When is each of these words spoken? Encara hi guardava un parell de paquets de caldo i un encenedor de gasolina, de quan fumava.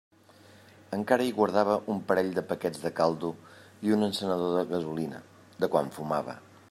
Encara 0.97 1.27
hi 1.27 1.33
guardava 1.39 1.75
un 1.95 1.99
parell 2.07 2.31
de 2.37 2.43
paquets 2.53 2.81
de 2.85 2.93
caldo 3.01 3.31
i 3.89 3.95
un 3.99 4.09
encenedor 4.09 4.57
de 4.57 4.65
gasolina, 4.73 5.21
de 5.65 5.71
quan 5.77 5.97
fumava. 6.01 6.37